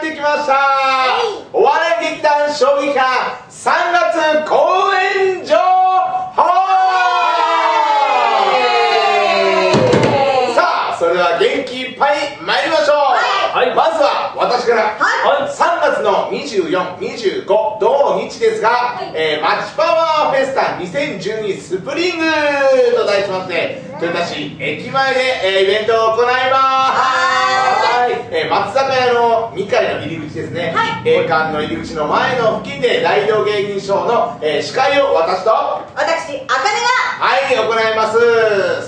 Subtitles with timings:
[0.00, 0.56] ってきました、
[1.52, 3.04] お笑い劇団将棋派
[3.50, 6.40] 3月公演情報
[10.54, 13.74] さあそれでは元気いっぱい参りましょう、はい。
[13.76, 15.50] まずは私から、はい。
[15.50, 17.44] 3月の2425
[17.78, 22.24] 土日ですが、えーマッチパワーフェスタ2012スプリング
[22.96, 27.29] と題しまして豊田市駅前で、えーイベントを行います
[28.00, 28.12] はい。
[28.32, 31.08] えー松坂屋の2階の入り口ですね、はい。
[31.08, 35.50] 栄冠の入り口の前の付近で大道芸人賞の、えー司会を私と？
[35.92, 37.00] 私、あかねが。
[37.20, 38.16] はい、行います。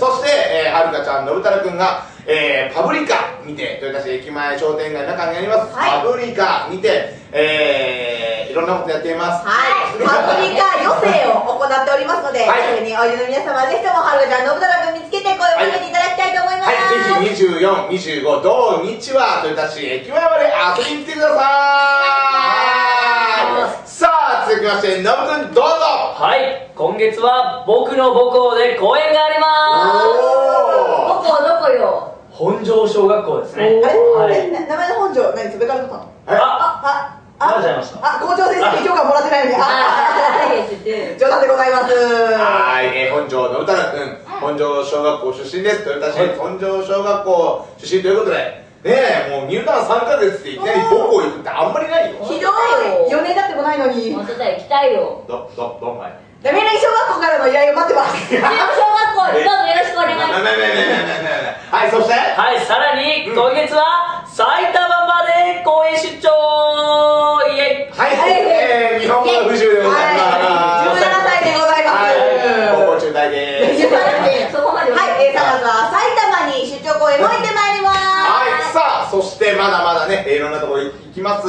[0.01, 0.33] そして、
[0.65, 6.01] えー、はるかちゃん、のぶたらくんが、えー、パブリカにて、豊田市駅前商店街の中にあります、はい。
[6.01, 9.45] パブリカにて、えー、いろんなことやっています。
[9.45, 9.53] は
[9.93, 12.81] い、パプリカ予選を行っておりますので、はい。
[12.81, 16.52] においでの皆様、ぜひともはるかちゃん、のぶたらくん見つけて声をかけていただきたいと思います。
[16.52, 16.52] はい、
[17.43, 20.47] 24、25、土日は豊田市駅前まで
[20.79, 21.43] 遊びに来てくださ
[23.83, 23.89] い。
[23.89, 24.07] さ
[24.47, 25.71] あ、続きまして、のぶくんどうぞ。
[26.15, 31.25] はい今月は僕の母校で公演がありますおー。
[31.25, 32.15] どこどこよ。
[32.31, 39.63] 本庄小学校ですねあれ、はい名前の本庄、何、それから取ったのはいああ、あ、あ、校長先生に許可もらってないのに、あ、
[41.19, 41.93] 冗談でございます。
[41.95, 45.89] はい、えー本庄の歌くん、本庄小学校出身です。
[45.89, 48.37] 豊田市はい本庄小学校出身ということで、
[48.83, 52.19] ねえ、もう入団3ヶ月でいきなり母校行くってあんまりないよ。
[52.27, 55.23] ひどい、4年経ってもないのに、本当だよ、行きたいよ。
[55.29, 56.19] ど、ど、どんまい。
[56.43, 58.19] ダメな小学校からの依頼を待ってます。
[58.27, 58.51] 中小学
[59.15, 60.43] 校、どうぞよろしくお願いします。
[60.43, 66.29] ねねねねねねねはい、そして、はいさらに今月は埼玉まで公演出張
[67.49, 70.43] イエイはい、はいえー、日本語の不自由でございます。
[70.43, 72.03] はい、17歳でございます。
[72.03, 73.87] はい、高校中大です。
[73.87, 78.03] はい、そこまでお願はい、えー、いします3月は埼玉に出張公演を行ってまいります。
[78.03, 79.81] はい、さあ、そしてまだ
[80.37, 81.49] いろんなところ行きます。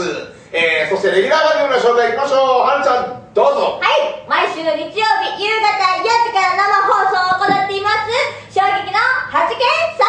[0.52, 2.68] えー、そしてレギュラー番組の紹介いきましょう。
[2.68, 3.82] はるちゃん、どうぞ。
[3.82, 8.54] はい、毎週の日曜日夕方4時から生放送を行っています。
[8.54, 9.02] 衝撃の
[9.34, 9.58] 8件
[9.98, 10.06] 3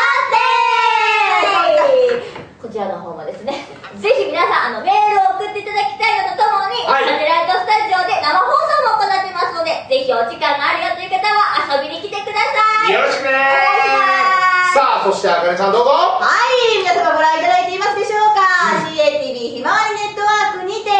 [2.20, 2.20] 点
[2.60, 3.64] こちらの方もですね
[4.00, 7.08] ぜひ皆さんあのメールを送っていただきたいのとともに、はい。
[7.08, 12.92] サテライトスタジオで生放送も行っていますのでぜひお時間があるよという方は遊びに来てください。
[12.92, 14.76] よろしくねお願いします。
[14.76, 16.20] さあ、そしてあかねちゃんどうぞ。
[16.20, 16.28] は
[16.76, 18.42] い、皆様ご覧いただいていますでしょうか、
[18.90, 20.90] CATV ひまわりネットワークにて、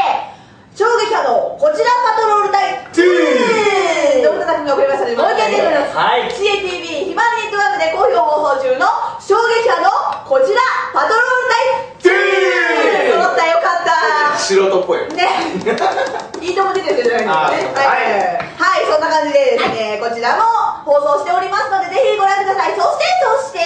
[0.79, 5.99] 衝撃波のこちらパトロール隊2どんな作品が送りましたので、もう一回言ってみます。
[5.99, 8.87] はい CATV ひまわりネットワークで好評放送中の
[9.25, 9.89] 衝撃波の
[10.29, 10.61] こちら
[10.93, 15.09] パトロール隊2揃ったよかった素人っぽい。
[15.17, 15.25] ね、
[16.45, 18.53] いいとも出てるじゃないあですかーね。
[18.61, 20.45] はい、はい、そんな感じでですね、こちらも
[20.85, 22.77] 放送しておりますので、ぜひご覧ください。
[22.77, 23.05] そして、
[23.41, 23.65] そして、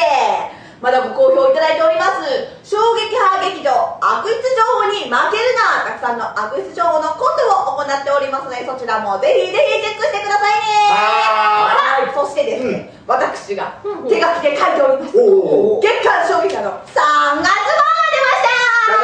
[0.79, 2.23] まだご好評いただいております、
[2.63, 11.78] 衝撃派劇場、悪質情報に負けるな、たくさんの悪質情報のコントを行っておりますので、そちらもぜひぜひチェックしてくださいね。
[11.99, 18.95] ははい、そしてですね、私が手書きで書いております、おー月刊衝撃派の3月号が出ました。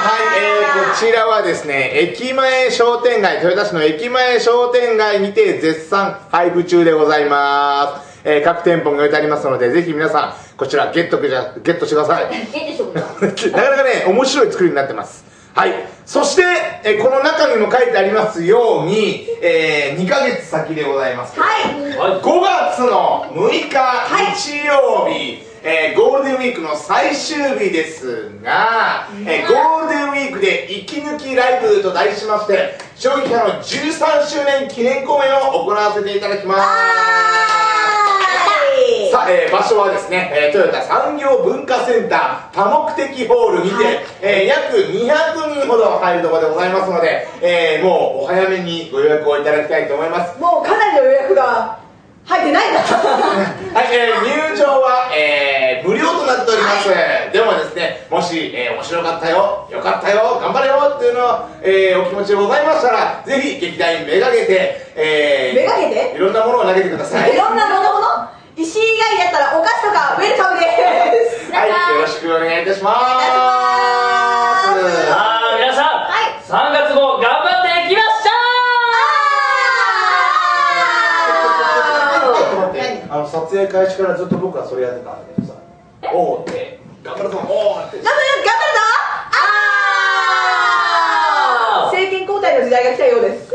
[0.00, 8.10] はい、えー、こちらはですね、駅前商店街、豊田市の駅前商店街にて絶賛配布中でございます。
[8.24, 12.30] えー、各店舗に置いてありますので、ぜひ皆さん、こちらゲットじゃ、ゲットしてください。
[12.30, 13.52] ゲットしてください。
[13.52, 15.29] なかなかね、面白い作りになってます。
[15.54, 15.72] はい。
[16.06, 16.42] そして、
[16.84, 21.38] えーこの中にも書いてありますように、えー、2ヶ月先でございます。
[21.38, 21.96] はい。
[21.96, 22.20] はい。
[22.20, 23.68] 5月の6日
[24.34, 36.60] 日曜日、えーゴールデンウィークの最終日ですが、えーゴールデンウィークで息抜きライブと題しまして将棋派の13周年記念公演を行わせていただきます。
[36.60, 37.49] はい
[39.10, 44.00] さあ、えー場所はですね、えートヨタ産業文化センター多目的ホールにて、はい。
[44.22, 50.38] えー約200人ほど入るところでございますので、えーもうお早めにご予約をいただきたいと思います。
[50.40, 51.78] もうかなりの予約が
[52.26, 56.88] 入ってないんだ はい、えー入場は、えー無料となっております、
[57.32, 66.16] でもですねもし、えー面白かったよよかったよ頑張れよっていうのを、えーお気持ちでございましたらぜひ劇団にめがけて、えーめがけて？
[66.16, 67.32] いろんなものを投げてください。
[67.32, 67.89] いろんなもの
[69.00, 70.66] 以外だったらお菓子とかウェルカムで
[71.32, 71.48] す。
[71.56, 73.00] はい、よろしくお願いいたします。
[73.00, 73.48] お願いしま
[74.60, 75.08] す。
[75.08, 76.36] さあ皆さん、はい。
[76.44, 85.54] 3月号頑張っていきましちょっと待って何あの撮影開始からずっと僕はそれやってたんだけどさ
[86.12, 86.78] おーって。
[87.02, 87.96] 頑張るぞおーって。
[88.02, 88.82] 頑張る頑張るぞ
[91.96, 93.54] 政権交代の時代が来たようです。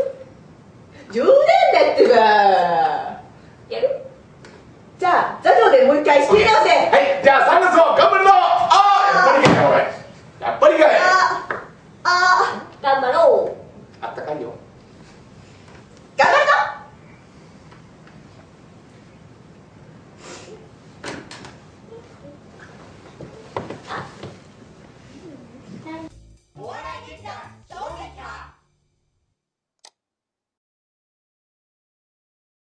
[1.12, 1.24] 10年
[1.72, 2.16] だってば
[12.86, 13.56] 頑張ろ
[14.00, 14.04] う。
[14.04, 14.54] あったかいよ。